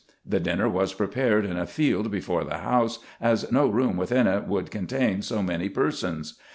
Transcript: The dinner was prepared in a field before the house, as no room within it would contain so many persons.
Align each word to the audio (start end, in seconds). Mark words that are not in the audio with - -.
The 0.25 0.39
dinner 0.39 0.67
was 0.67 0.95
prepared 0.95 1.45
in 1.45 1.57
a 1.57 1.67
field 1.67 2.09
before 2.09 2.43
the 2.43 2.57
house, 2.57 2.97
as 3.21 3.51
no 3.51 3.67
room 3.67 3.97
within 3.97 4.25
it 4.25 4.47
would 4.47 4.71
contain 4.71 5.21
so 5.21 5.43
many 5.43 5.69
persons. 5.69 6.39